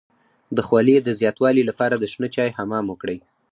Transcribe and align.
د 0.55 0.57
خولې 0.67 0.95
د 1.01 1.09
زیاتوالي 1.19 1.63
لپاره 1.69 1.95
د 1.97 2.03
شنه 2.13 2.27
چای 2.35 2.49
حمام 2.57 2.85
وکړئ 2.89 3.17